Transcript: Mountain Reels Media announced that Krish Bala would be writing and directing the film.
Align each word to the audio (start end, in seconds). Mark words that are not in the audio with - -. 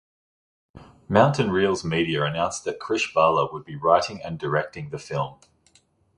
Mountain 1.07 1.51
Reels 1.51 1.83
Media 1.85 2.23
announced 2.23 2.63
that 2.65 2.79
Krish 2.79 3.13
Bala 3.13 3.53
would 3.53 3.63
be 3.63 3.75
writing 3.75 4.19
and 4.23 4.39
directing 4.39 4.89
the 4.89 4.97
film. 4.97 5.37